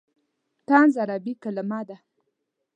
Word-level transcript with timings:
طنز 0.67 0.93
عربي 1.01 1.33
کلمه 1.43 1.81
ده. 1.87 1.97